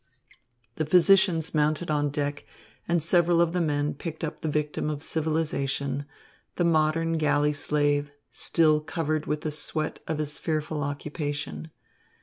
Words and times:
The 0.77 0.85
physicians 0.87 1.53
mounted 1.53 1.91
on 1.91 2.09
deck, 2.09 2.43
and 2.87 3.03
several 3.03 3.39
of 3.39 3.53
the 3.53 3.61
men 3.61 3.93
picked 3.93 4.23
up 4.23 4.39
the 4.39 4.47
victim 4.49 4.89
of 4.89 5.03
civilisation, 5.03 6.07
the 6.55 6.63
modern 6.63 7.19
galley 7.19 7.53
slave, 7.53 8.09
still 8.31 8.79
covered 8.79 9.27
with 9.27 9.41
the 9.41 9.51
sweat 9.51 9.99
of 10.07 10.17
his 10.17 10.39
fearful 10.39 10.81
occupation. 10.81 11.69